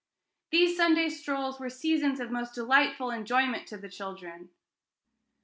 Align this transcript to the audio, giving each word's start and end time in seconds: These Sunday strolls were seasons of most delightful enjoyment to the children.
These 0.49 0.77
Sunday 0.77 1.09
strolls 1.09 1.59
were 1.59 1.69
seasons 1.69 2.19
of 2.19 2.31
most 2.31 2.55
delightful 2.55 3.11
enjoyment 3.11 3.67
to 3.67 3.77
the 3.77 3.87
children. 3.87 4.49